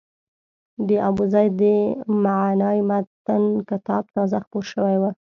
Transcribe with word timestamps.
د 0.87 0.89
ابوزید 1.09 1.51
د 1.61 1.63
معنای 2.23 2.79
متن 2.89 3.43
کتاب 3.69 4.03
تازه 4.15 4.37
خپور 4.45 4.63
شوی 4.71 4.95
و. 4.99 5.03